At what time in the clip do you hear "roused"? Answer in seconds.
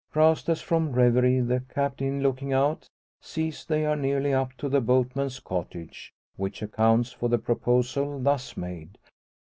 0.15-0.49